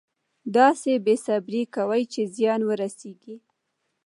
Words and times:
داسې 0.55 0.91
بې 1.05 1.15
صبري 1.25 1.63
کوي 1.75 2.03
چې 2.13 2.21
زیان 2.35 2.61
ورسېږي. 2.65 3.35